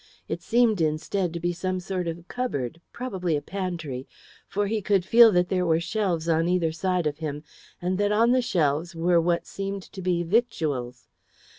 [0.27, 4.07] It seemed, instead, to be some sort of cupboard probably a pantry
[4.47, 7.43] for he could feel that there were shelves on either side of him,
[7.79, 11.07] and that on the shelves were what seemed to be victuals.